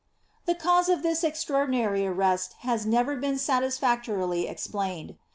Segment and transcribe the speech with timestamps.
[0.43, 5.15] ^ The cause of this extraordinary arrest has never been satisfactorily explained.